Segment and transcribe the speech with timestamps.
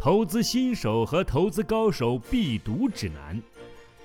[0.00, 3.38] 投资新手和投资高手必读指南，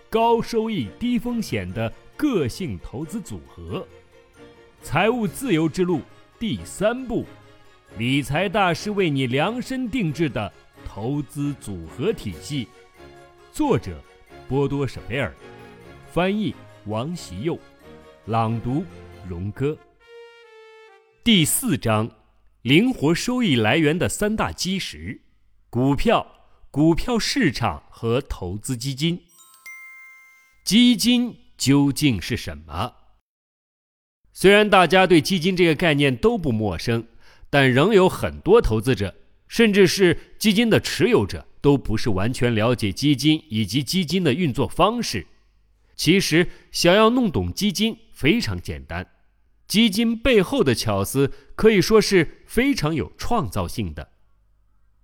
[0.09, 3.87] 高收益低风险的个性投资组合，
[4.81, 6.01] 财务自由之路
[6.37, 7.25] 第三步，
[7.97, 10.51] 理财大师为你量身定制的
[10.85, 12.67] 投资组合体系。
[13.53, 13.97] 作者：
[14.49, 15.33] 波多舍贝尔，
[16.11, 16.53] 翻译：
[16.87, 17.57] 王习佑，
[18.25, 18.83] 朗读：
[19.29, 19.77] 荣哥。
[21.23, 22.11] 第四章：
[22.63, 25.21] 灵活收益来源的三大基石。
[25.75, 26.25] 股票、
[26.71, 29.23] 股票市场和投资基金。
[30.63, 32.93] 基金究竟是什么？
[34.31, 37.05] 虽然大家对基金这个概念都不陌生，
[37.49, 39.13] 但仍有很多投资者，
[39.49, 45.27] 甚至是基金的持有者，都不是完全了解基金以及基金的运作方式。
[45.97, 49.05] 其实，想要弄懂基金非常简单，
[49.67, 54.11] 基金背后的巧思可以说是非常有创造性的。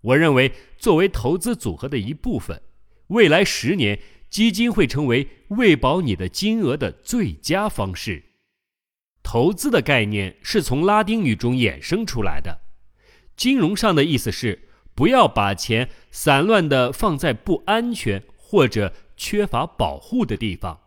[0.02, 2.62] 我认为，作为投资组合的一部分，
[3.08, 4.00] 未来十年
[4.32, 8.24] 基金会成为喂饱你的金额的最佳方式。
[9.22, 12.62] 投资的概念是从拉丁语中衍生出来的，
[13.36, 20.80] 金融上的意思是不要把钱散乱地放在不安全或者缺乏保护的地方。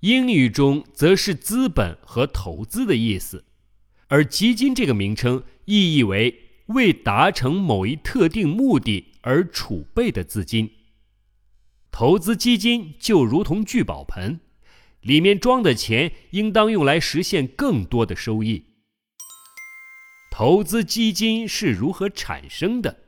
[0.00, 3.44] 英语中则是资本和投资的意思，
[4.08, 6.47] 而基金这个名称意义为。
[6.68, 10.70] 为达成某一特定目的而储备的资金，
[11.90, 14.40] 投资基金就如同聚宝盆，
[15.00, 18.64] 里面装的钱应当用来实现更多的收益。
[20.30, 22.98] 投资基金是如何产生的？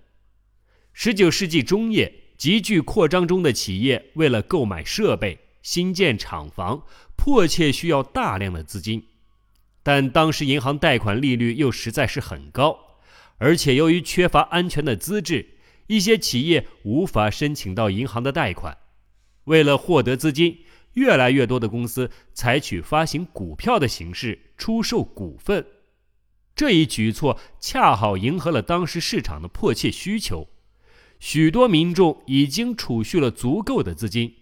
[0.94, 6.82] 十九世纪中叶，急剧扩张中的企业为了购买设备、新建厂房，
[7.14, 9.04] 迫切需要大量的资金，
[9.82, 12.89] 但当时银行贷款利率又实在是很高。
[13.40, 15.54] 而且由于缺乏安全的资质，
[15.86, 18.76] 一些企业无法申请到银行的贷款。
[19.44, 20.58] 为了获得资金，
[20.92, 25.64] 越来越多的公司采取发行股票的形式出售股份。
[26.54, 30.48] 这一举措恰好迎合了当时市场的迫切需求。
[31.18, 34.34] 许多民众已经储蓄了足够的资金，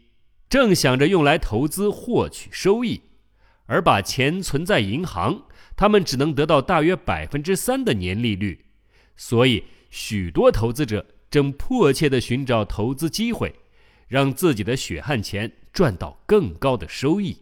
[0.49, 3.03] 正想着用来投资获取收益，
[3.67, 5.45] 而把钱存在银行，
[5.77, 8.65] 他们只能得到大约百分之三的年利率。
[9.19, 13.53] 所以，许多投资者正迫切地寻找投资机会，
[14.07, 17.37] 让自己的血汗钱赚到更高的收益。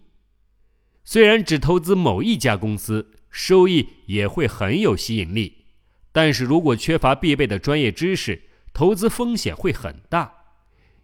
[1.05, 5.67] 虽然只投资某一家公司，收益也会很有吸引力，
[6.11, 8.43] 但是如果缺乏必备的专业知识，
[8.73, 10.33] 投资风险会很大。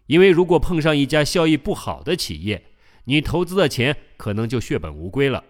[0.07, 2.65] 因为如果碰上一家效益不好的企业，
[3.05, 5.43] 你投资的钱可能就血本无归了。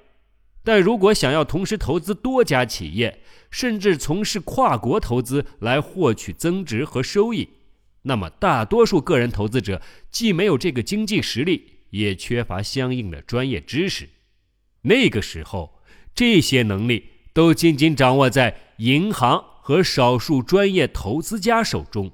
[0.64, 3.20] 但如果想要同时投资多家企业，
[3.52, 7.50] 甚至从事跨国投资来获取增值和收益，
[8.04, 14.10] 那么大多数个人投资者既没有这个经济实力，也缺乏相应的专业知识。
[14.84, 15.82] 那个时候，
[16.16, 22.12] 这些能力都仅仅掌握在银行和少数专业投资家手中。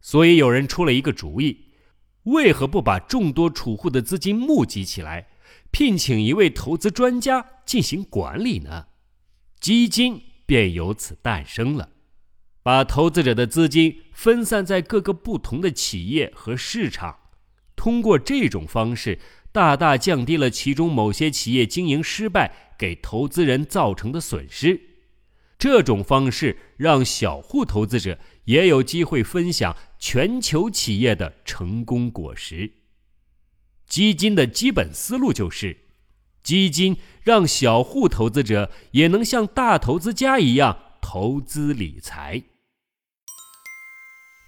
[0.00, 1.66] 所以，有人出了一个主意：
[2.24, 5.28] 为何不把众多储户的资金募集起来？
[5.70, 8.86] 聘请一位投资专家进行管理呢，
[9.60, 11.90] 基金便由此诞生了。
[12.62, 17.18] 把投资者的资金分散在各个不同的企业和市场，
[17.76, 19.18] 通过这种方式，
[19.52, 24.80] 大大降低了其中某些企业经营失败给投资人造成的损失。
[25.58, 32.72] 这种方式让小户投资者也有机会分享全球企业的成功果实。
[33.86, 35.76] 基金的基本思路就是，
[36.48, 42.42] 基金让小户投资者也能像大投资家一样投资理财。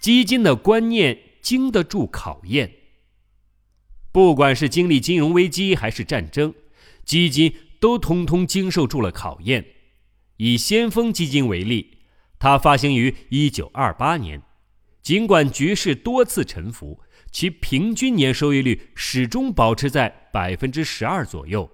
[0.01, 2.71] 基金的观念经得住考验。
[4.11, 6.55] 不管是经历金融危机还是战争，
[7.05, 9.63] 基金都通通经受住了考验。
[10.37, 11.99] 以先锋基金为例，
[12.39, 14.41] 它发行于一九二八年，
[15.03, 17.03] 尽管局势多次沉浮。
[17.31, 21.69] 其平均年收益率始终保持在百分之十二左右，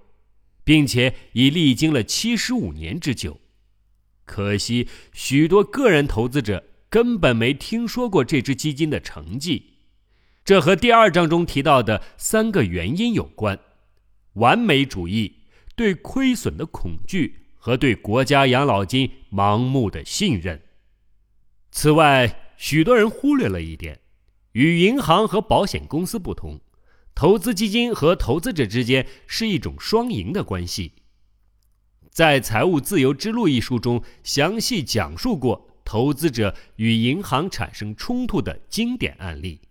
[0.68, 3.40] 并且已历经了七十五年之久。
[4.26, 9.76] 可惜，许多个人投资者根本没听说过这支基金的成绩。
[10.44, 13.58] 这和第二章中提到的三个原因有关：
[14.34, 15.34] 完美主义、
[15.74, 20.62] 对亏损的恐惧和对国家养老金盲目的信任。
[21.72, 24.02] 此外，许多人忽略了一点。
[24.52, 26.60] 与银行和保险公司不同，
[27.18, 30.94] 投资基金和投资者之间是一种双赢的关系。
[32.12, 39.62] 在《财务自由之路》一书中，详细讲述过投资者与银行产生冲突的经典案例。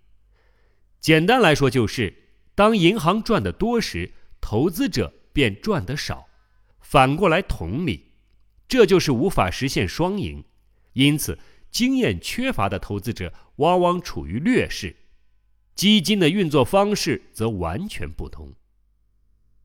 [0.98, 2.12] 简单来说，就是
[2.56, 6.26] 当银行赚得多时，投资者便赚得少；
[6.80, 8.10] 反过来同理，
[8.66, 10.42] 这就是无法实现双赢。
[10.94, 11.38] 因此，
[11.70, 14.96] 经验缺乏的投资者往往处于劣势。
[15.76, 18.54] 基金的运作方式则完全不同。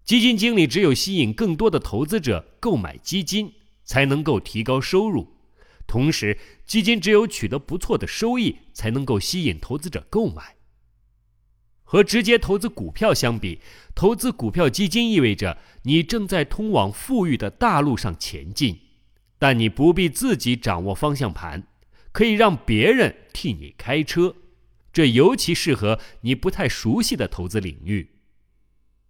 [0.04, 3.54] 基金经理只有吸引更多的投资者购买基金，
[3.86, 5.28] 才能够提高收入；
[5.88, 10.58] 同时，基金只有取得不错的收益，才能够吸引投资者购买。
[11.84, 13.60] 和直接投资股票相比，
[13.96, 18.80] 投资股票基金意味着你正在通往富裕的大路上前进，
[19.40, 21.68] 但你不必自己掌握方向盘，
[22.12, 24.36] 可以让别人替你开车。
[24.94, 28.10] 这尤其适合你不太熟悉的投资领域。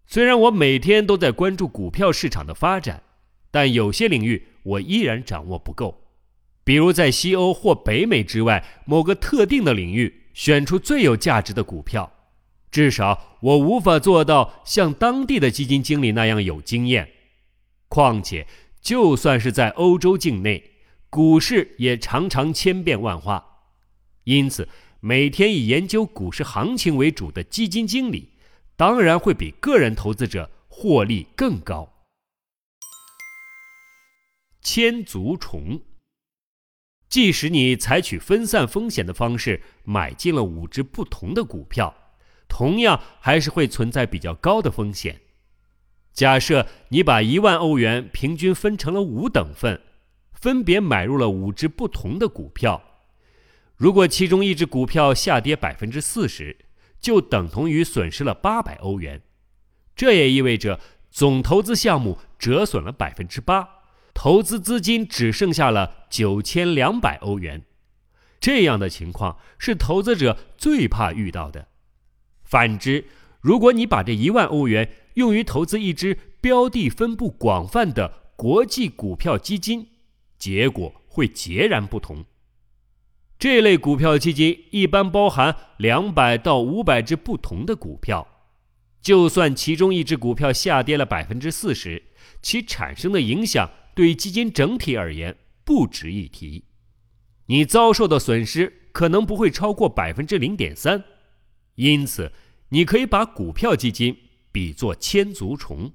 [0.05, 3.01] 虽然我每天都在关注股票市场的发展，
[3.49, 6.09] 但有些领域我依然掌握不够。
[6.63, 12.11] 比如在西欧或北美之外某个特定的领域选出最有价值的股票，
[12.69, 17.09] 至少我无法做到像当地的基金经理那样有经验。
[17.87, 18.45] 况且，
[18.79, 20.71] 就算是在欧洲境内，
[21.09, 23.43] 股市也常常千变万化，
[24.25, 24.69] 因此。
[25.03, 28.29] 每天以研究股市行情为主的基金经理，
[28.75, 31.91] 当然会比个人投资者获利更高。
[34.61, 35.81] 千足虫，
[37.09, 41.95] 即使你采取分散风险的方式买进了五只不同的股票，
[42.47, 45.19] 同样还是会存在比较高的风险。
[46.13, 49.81] 假设你把一万欧元平均分成了五等份，
[50.33, 52.90] 分别买入了五只不同的股票。
[53.81, 56.55] 如果其中一只股票下跌百分之四十，
[56.99, 59.23] 就等同于损失了八百欧元。
[59.95, 60.79] 这也意味着
[61.09, 63.67] 总投资项目折损了百分之八，
[64.13, 67.63] 投资资金只剩下了九千两百欧元。
[68.39, 71.69] 这样的情况是投资者最怕遇到的。
[72.43, 73.05] 反之，
[73.39, 79.87] 如果你把这一万欧元用于投资一只标的分布广泛的国际股票基金，
[80.37, 82.25] 结果会截然不同。
[83.41, 88.27] 这类股票基金一般包含两百到五百只不同的股票，
[89.01, 92.03] 就算其中一只股票下跌了百分之四十，
[92.43, 95.35] 其产生的影响对基金整体而言
[95.65, 96.65] 不值一提。
[97.47, 101.03] 你遭受的损失可能不会超过百分之零点三，
[101.73, 102.31] 因此
[102.69, 104.15] 你可以把股票基金
[104.51, 105.91] 比作千足虫，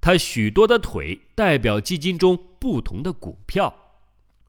[0.00, 3.81] 它许多的腿代表基金中不同的股票。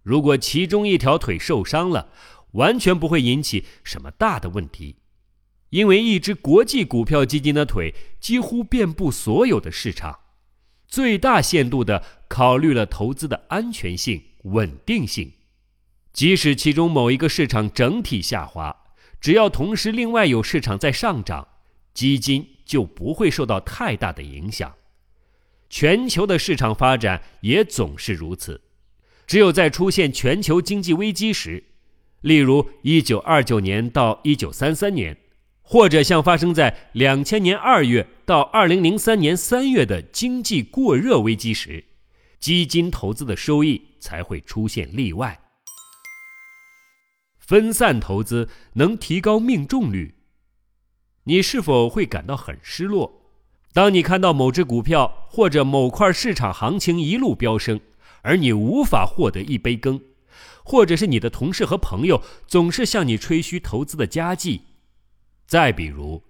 [0.03, 2.09] 如果其中一条腿受伤了，
[2.51, 4.97] 完全不会引起什么大的问题，
[5.69, 10.19] 因为一只国际股票基金的腿几乎遍布所有的市场，
[10.87, 15.31] 最大限度地考虑了投资的安全性、稳定性。
[16.11, 18.75] 即使其中某一个市场整体下滑，
[19.19, 21.47] 只要同时另外有市场在上涨，
[21.93, 24.75] 基金就不会受到太大的影响。
[25.69, 28.61] 全球的市场发展也总是如此。
[29.25, 31.63] 只有在出现全球经济危机时，
[32.21, 35.17] 例如1929年到1933年，
[35.61, 41.83] 或者像发生在2000年2月到2003年3月的经济过热危机时，
[42.39, 45.39] 基金投资的收益才会出现例外。
[47.39, 50.15] 分散投资能提高命中率。
[51.25, 53.21] 你是否会感到很失落？
[53.73, 57.79] 当你看到某只股票或者某块市场行情一路飙升？
[58.23, 60.01] 而你无法获得一杯羹，
[60.63, 64.61] 或者是你的同事和朋友总是向你吹嘘投资的佳绩。
[65.45, 66.23] 再比如，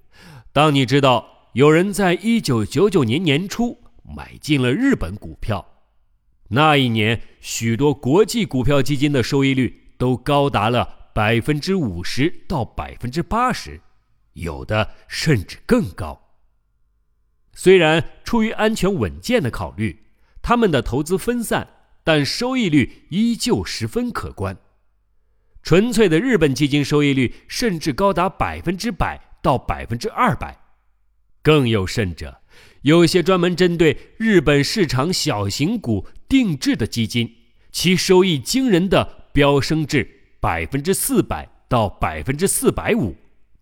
[0.52, 5.66] 当你知道有人在一九九九年年初买进了日本股票，
[6.50, 13.80] 那一年许多国际股票基金的收益率都高达了百分之五十到百分之八十，
[14.34, 16.20] 有的甚至更高。
[17.54, 20.08] 虽然出于安全稳健的考虑，
[20.42, 21.68] 他们的投资分散。
[22.04, 24.58] 但收益率依旧十分可观，
[25.62, 30.60] 纯粹的日本基金收益率甚至高达百分之百到百分之二百。
[31.42, 32.42] 更有甚者，
[32.82, 37.36] 有些专门针对日本市场小型股定制的基金，
[37.72, 43.16] 其收益惊人的飙升至百分之四百到百分之四百五，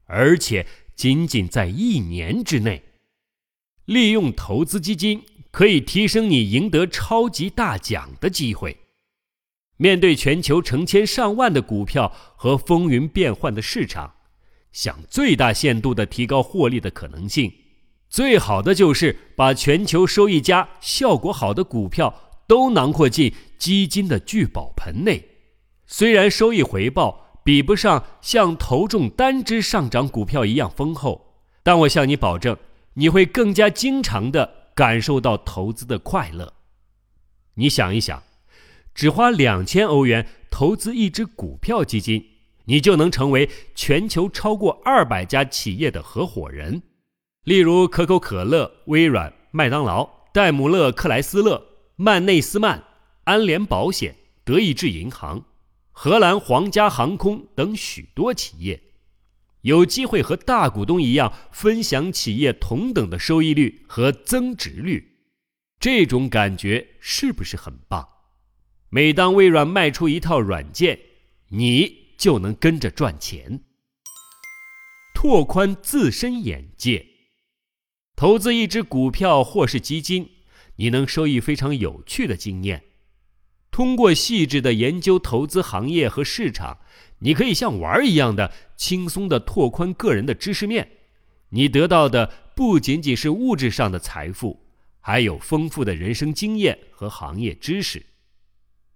[0.05, 2.83] 而且仅仅在一年之内。
[3.85, 5.23] 利用投资基金。
[5.51, 8.77] 可以提升你赢得超级大奖的机会。
[9.77, 14.13] 面对全球成千上万的股票和风云变幻的市场，
[14.71, 17.51] 想最大限度的提高获利的可能性，
[18.07, 22.13] 最好的就是把全球收益佳、效果好的股票
[22.47, 25.27] 都囊括进基金的聚宝盆内。
[25.87, 32.55] 虽然收益回报比不上像投中单只上涨股票一样丰厚，但我向你保证，
[32.93, 36.53] 你会更加经常的感受到投资的快乐。
[37.55, 38.23] 你想一想，
[38.93, 42.25] 只花两千欧元投资一只股票基金，
[42.65, 46.81] 你就能成为全球超过二百家企业的合伙人，
[47.43, 51.61] 例如可口可乐、微软、麦当劳、戴姆勒克莱斯勒、
[51.95, 52.83] 曼内斯曼、
[53.25, 55.43] 安联保险、德意志银行、
[55.91, 58.81] 荷兰皇家航空等许多企业，
[59.61, 65.19] 有机会和大股东一样分享企业同等的收益率和增值率。
[65.79, 68.07] 这种感觉是不是很棒？
[68.89, 70.99] 每当微软卖出一套软件，
[71.49, 73.61] 你就能跟着赚钱。
[75.13, 77.05] 拓宽自身眼界，
[78.15, 80.29] 投资一只股票或是基金，
[80.77, 82.83] 你能收益非常有趣的经验。
[83.71, 86.77] 通过细致的研究投资行业和市场，
[87.19, 90.89] 你可以像玩儿一样的轻松的拓宽个人的知识面。
[91.49, 94.59] 你得到的不仅仅是物质上的财富。
[95.03, 98.05] 还有丰富的人生经验和行业知识，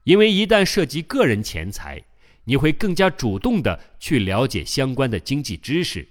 [0.04, 2.04] 因为一旦涉及个人钱财，
[2.44, 6.08] 你会更加主动的去了解相关的经济知识。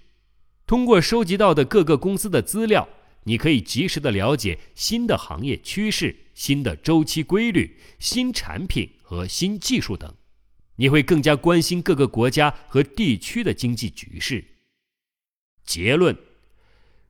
[0.66, 2.88] 通过收集到的各个公司的资料，
[3.24, 10.14] 你可以及时的了解新的行业趋势、新的周期规律、新产品和新技术等。
[10.76, 14.44] 你会更加关心各个国家和地区的经济局势。
[15.64, 16.16] 结论。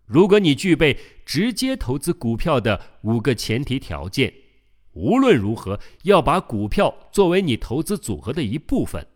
[0.07, 4.35] 如果你具备直接投资股票的五个前提条件，
[4.93, 9.07] 无论如何要把股票作为你投资组合的一部分。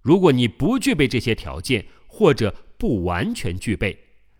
[0.00, 3.98] 如果你不具备这些条件，或者不完全具备，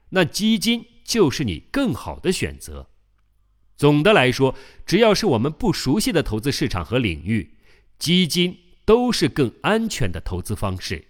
[0.09, 2.89] 那基金就是你更好的选择。
[3.77, 4.57] 总的来说，
[4.87, 7.57] 只要是我们不熟悉的投资市场和领域，
[7.99, 11.09] 基金都是更安全的投资方式。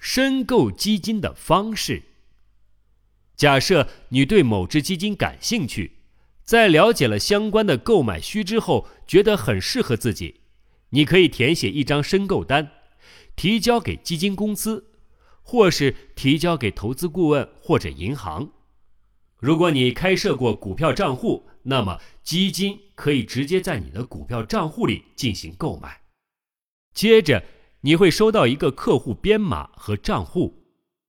[0.00, 2.02] 申购基金的方式。
[3.36, 5.98] 假设你对某只基金感兴趣，
[6.44, 10.40] 在了解了相关的购买须知后，觉得很适合自己，
[10.90, 12.70] 你可以填写一张申购单，
[13.34, 14.89] 提交给基金公司，
[15.50, 18.50] 或是提交给投资顾问或者银行。
[19.40, 26.02] 如果你开设过股票账户，那么基金可以直接在你的股票账户里进行购买。
[26.94, 27.42] 接着，
[27.80, 30.62] 你会收到一个客户编码和账户，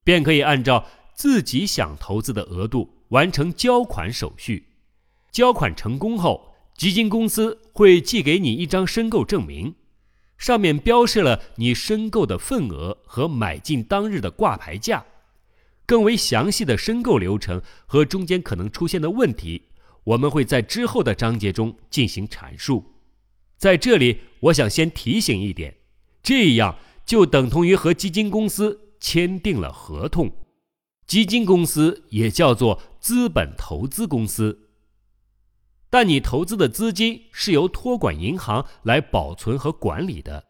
[0.03, 0.87] 便可以按照。
[1.13, 4.69] 自己想投资的额度，完成交款手续。
[5.31, 9.75] 交款成功后，基金公司会寄给你一张申购证明，
[10.41, 15.05] 上面标示了你申购的份额和买进当日的挂牌价。
[15.85, 19.61] 更为详细的申购流程和中间可能出现的问题，
[20.03, 22.83] 我们会在之后的章节中进行阐述。
[23.55, 25.75] 在这里，我想先提醒一点：
[26.23, 30.31] 这样就等同于和基金公司签订了合同。
[31.05, 34.70] 基金公司也叫做资本投资公司，
[35.91, 40.45] 但你投资的资金是由托管银行来保存和管理的。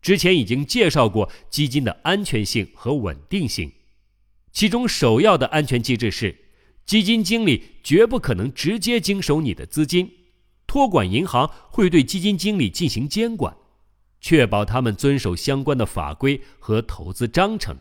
[0.00, 3.72] 之前已经介绍过基金的安全性和稳定性，
[4.52, 6.36] 其中首要的安全机制是，
[6.84, 10.08] 基金经理绝不可能直接经手你的资金，
[10.68, 13.56] 托管银行会对基金经理进行监管，
[14.20, 17.76] 确保他们遵守相关的法规和投资章程。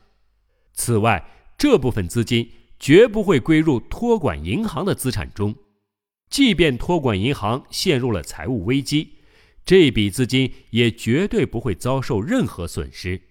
[0.74, 1.24] 此外，
[1.56, 5.56] 这部分资金绝不会归入托管银行的资产中，
[6.30, 9.20] 即便托管银行陷入了财务危机，
[9.66, 13.22] 这笔资金也绝对不会遭受任何损失。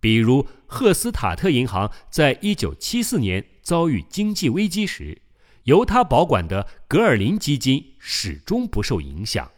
[0.00, 5.22] 比如，赫斯塔特银行在一九七四年遭遇经济危机时，
[5.64, 9.50] 由他保管的格尔林基金始终不受影响。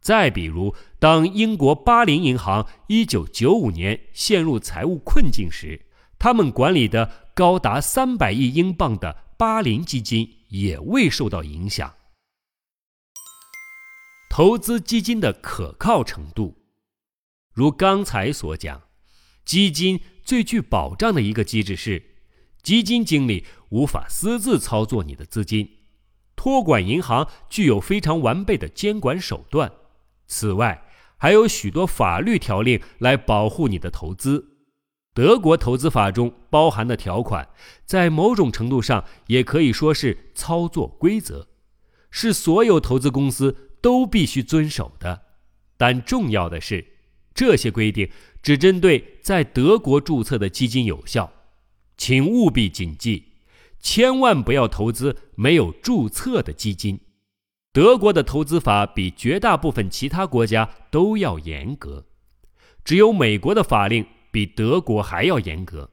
[0.00, 5.82] 再比如，当英国巴林银行一九九五年陷入财务困境时，
[6.18, 11.94] 他们管理的高达三百亿英镑的巴林基金也未受到影响。
[14.28, 16.58] 投资基金的可靠程度，
[17.52, 18.82] 如刚才所讲，
[19.44, 22.16] 基金最具保障的一个机制是，
[22.62, 25.78] 基金经理无法私自操作你的资金，
[26.34, 29.72] 托管银行具有非常完备的监管手段。
[30.26, 30.86] 此外，
[31.16, 34.55] 还有许多法律条令来保护你的投资。
[35.16, 37.48] 德国投资法中包含的条款，
[37.86, 41.48] 在某种程度上也可以说是操作规则，
[42.10, 45.22] 是所有投资公司都必须遵守的。
[45.78, 46.84] 但重要的是，
[47.34, 48.10] 这些规定
[48.42, 51.32] 只针对在德国注册的基金有效，
[51.96, 53.24] 请务必谨记，
[53.80, 57.00] 千万不要投资没有注册的基金。
[57.72, 62.04] 德国的投资法比绝大部分其他国家都要严格，
[62.84, 64.04] 只有美国的法令
[64.36, 65.90] 比德国还要严格，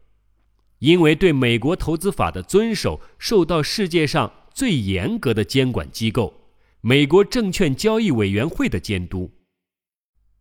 [0.79, 6.41] 因为对美国投资法的遵守受到世界上最严格的监管机构——
[6.83, 9.31] 美国证券交易委员会的监督。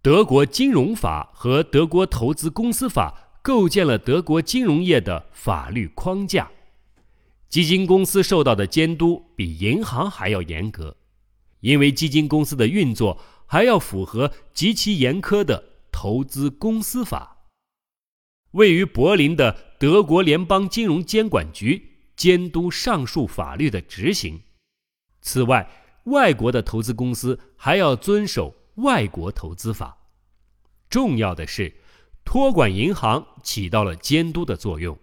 [0.03, 6.51] 德国金融法和德国投资公司法构建了德国金融业的法律框架，
[7.49, 10.97] 基金公司受到的监督比银行还要严格。
[11.61, 17.42] 因为基金公司的运作还要符合极其严苛的投资公司法，
[18.53, 24.41] 位于柏林的德国联邦金融监管局监督上述法律的执行。
[25.21, 25.71] 此外，
[26.05, 29.99] 外国的投资公司还要遵守外国投资法。
[30.91, 31.75] 重要的是，
[32.25, 34.99] 托管银行起到了监督的作用，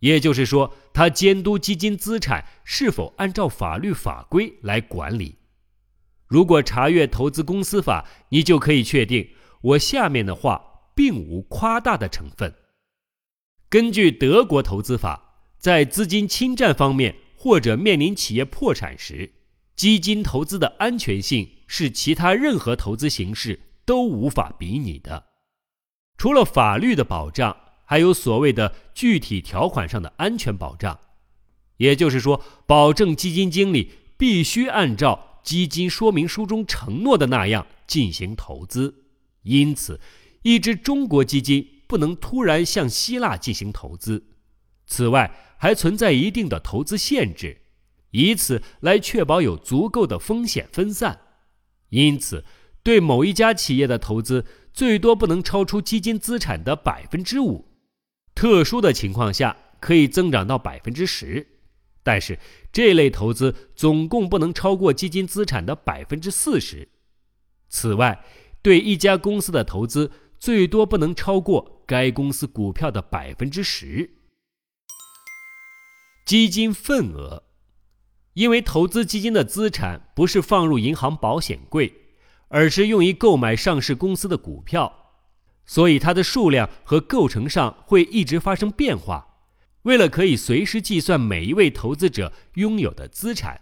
[0.00, 5.36] 也就是说，它监督基金资产是否按照法律法规来管理。
[6.26, 9.28] 如果查阅投资公司法，你就可以确定
[9.60, 12.52] 我下面的话并无夸大的成分。
[13.74, 19.32] 根据德国投资法，在资金侵占方面或者面临企业破产时，
[19.74, 25.24] 基金投资的安全性是其他任何投资形式都无法比拟的。
[26.16, 31.00] 除了法律的保障，还有所谓的具体条款上的安全保障，
[31.78, 35.40] 也就是说，保证基金经理必须按照。
[35.42, 39.02] 基金说明书中承诺的那样进行投资，
[39.42, 40.00] 因此，
[40.42, 44.24] 一支中国基金不能突然向希腊进行投资。
[44.84, 47.62] 此外，还存在一定的投资限制，
[48.10, 51.20] 以此来确保有足够的风险分散。
[51.90, 52.44] 因此，
[52.82, 57.68] 对某一家企业的投资最多不能超出基金资产的百分之五，
[58.34, 61.46] 特殊的情况下可以增长到百分之十。
[62.02, 62.40] 但是，
[62.72, 66.88] 这类投资总共不能超过基金资产的百分之四十。
[67.68, 68.24] 此外，
[68.62, 70.10] 对一家公司的投资
[70.40, 74.10] 最多不能超过该公司股票的百分之十。
[76.26, 77.44] 基金份额，
[78.32, 81.92] 因为投资基金的资产不是放入银行保险柜，
[82.48, 85.12] 而是用于购买上市公司的股票，
[85.66, 89.28] 所以它的数量和构成上会一直发生变化。
[89.82, 93.60] 为了可以随时计算每一位投资者拥有的资产，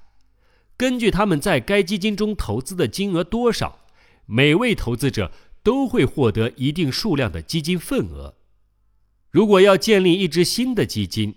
[0.76, 3.80] 根据他们在该基金中投资的金额多少，
[4.26, 8.34] 每位投资者都会获得一定数量的基金份额。
[9.30, 11.34] 如果要建立一支新的基金，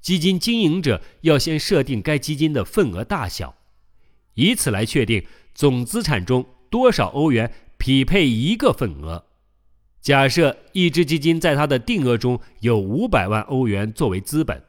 [0.00, 3.56] 基金经营者要先设定该基金的份额大小，
[4.34, 9.24] 以此来确定总资产中多少欧元匹配一个份额。
[10.00, 14.62] 假设一只基金在它的定额中有五百万欧元作为资本，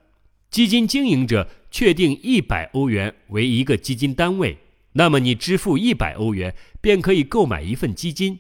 [0.51, 4.57] 基金经营者确定一百欧元为一个基金单位，
[4.93, 8.39] 那么你支付一百欧元便可以购买一份基金。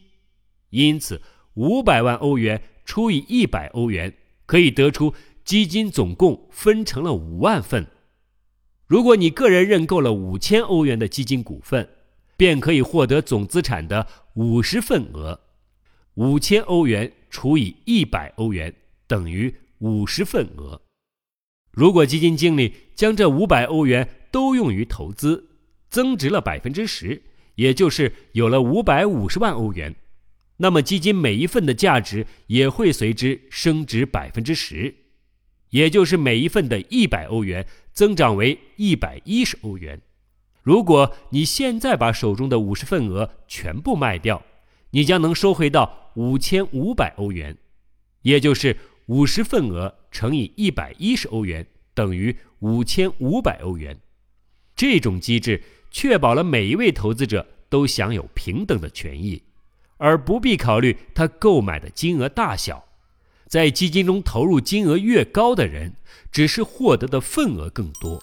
[0.73, 1.21] 因此，
[1.53, 4.11] 五百万欧元除以一百欧元，
[4.47, 5.13] 可以得出
[5.45, 7.85] 基金总共分成了五万份。
[8.87, 11.87] 如果你个人认购了五千欧元的基金股份，
[12.35, 15.39] 便可以获得总资产的五十份额。
[16.15, 18.73] 五千欧元除以一百欧元
[19.07, 20.81] 等于五十份额。
[21.71, 25.49] 如果基金经理将这五百欧元都用于投资，
[25.89, 27.21] 增值了百分之十，
[27.55, 29.95] 也就是有了五百五十万欧元，
[30.57, 34.95] 那么基金每一份的价值也会随之升值百分之十，
[35.71, 40.01] 也就是每一份的一百欧元增长为一百一十欧元。
[40.61, 44.43] 如果你现在把手中的五十份额全部卖掉，
[44.91, 47.57] 你将能收回到五千五百欧元，
[48.21, 53.99] 也就是五十份额乘以一百一十欧元等于五千五百欧元。
[54.75, 55.61] 这种机制
[55.91, 59.41] 确保了每一位投资者都享有平等的权益，
[59.97, 62.85] 而不必考虑他购买的金额大小。
[63.47, 65.93] 在基金中投入金额越高的人，
[66.31, 68.21] 只是获得的份额更多。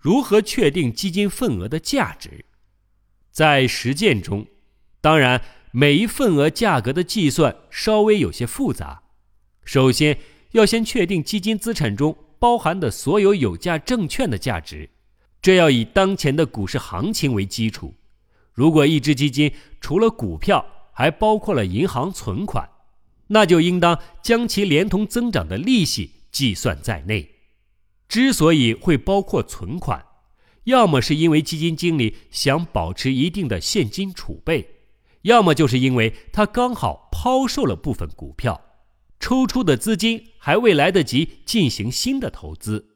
[0.00, 2.44] 如何确定基金份额的价值？
[3.30, 4.46] 在实践中。
[5.00, 9.02] 当然，每一份额价格的计算稍微有些复杂。
[9.64, 10.18] 首先
[10.50, 14.90] 要先确定基金资产中包含的所有有价证券的价值，
[15.40, 17.94] 这要以当前的股市行情为基础。
[18.54, 22.70] 如果一只基金除了股票还包括了银行存款，
[23.26, 27.30] 那就应当将其连同增长的利息计算在内。
[28.08, 30.04] 之所以会包括存款，
[30.64, 34.70] 要么是因为基金经理想保持一定的现金储备。
[35.22, 38.60] 要么就是因为他刚好抛售了部分股票，
[39.18, 42.90] 抽出的资金还未来得及进行新的投资。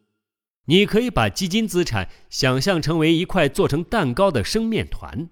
[0.66, 5.30] 你可以把基金资产想象成为一块做成蛋糕的生面团。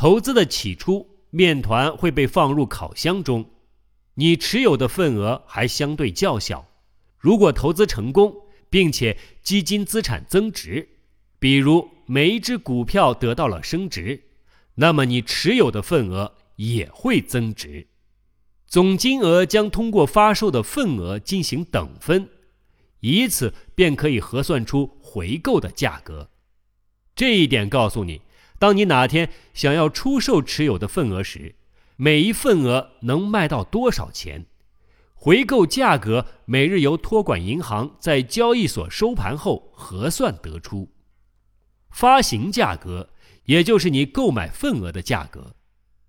[0.00, 3.50] 投资的起初，面团会被放入烤箱中，
[4.14, 6.68] 你持有的份额还相对较小。
[7.18, 8.34] 如果投资成功，
[8.70, 10.88] 并且基金资产增值，
[11.38, 14.22] 比如每一只股票得到了升值，
[14.76, 17.86] 那么你持有的份额也会增值。
[18.66, 22.26] 总金额将通过发售的份额进行等分。
[23.00, 26.30] 以此便可以核算出回购的价格。
[27.14, 28.22] 这一点告诉你，
[28.60, 31.54] 当你哪天想要出售持有的份额时，
[31.96, 34.44] 每一份额能卖到多少钱？
[35.14, 40.92] 回购价格每日由托管银行在交易所收盘后核算得出。
[41.90, 43.08] 发行价格，
[43.44, 45.56] 也就是你购买份额的价格，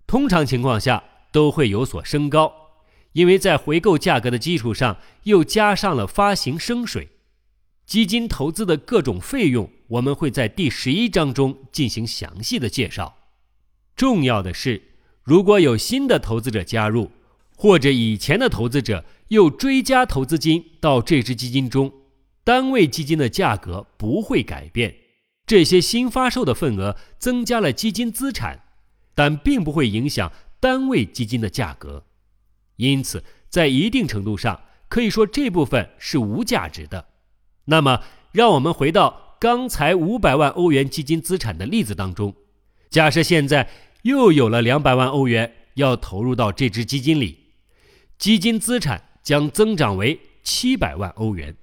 [0.06, 2.52] 通常情况下都会有所升高。
[3.12, 7.08] 因为在回购价格的基础上，又加上了发行升水，
[7.86, 13.16] 基金投资的各种费用，我们会在第十一章中进行详细的介绍。
[13.94, 14.82] 重要的是，
[15.22, 17.10] 如果有新的投资者加入，
[17.56, 21.92] 或者以前的投资者又追加投资金到这支基金中，
[22.42, 24.94] 单位基金的价格不会改变。
[25.46, 28.62] 这些新发售的份额增加了基金资产，
[29.14, 32.06] 但并不会影响单位基金的价格。
[32.76, 37.11] 因此，在一定程度上可以说这部分是无价值的。
[37.64, 38.00] 那么，
[38.32, 42.34] 让我们回到刚才五百万欧元基金资产的例子当中，
[42.90, 43.68] 假设现在
[44.02, 47.38] 又有了两百万欧元要投入到这支基金里，
[48.18, 51.54] 基金资产将增长为七百万欧元，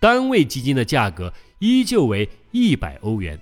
[0.00, 3.40] 单位基金的价格依旧为一百欧元。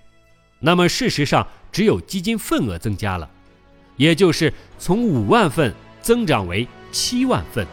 [0.61, 3.31] 那么，事实上只有基金份额增加了，
[3.96, 6.66] 也就是从五万份增长为。
[6.92, 7.64] 七万份。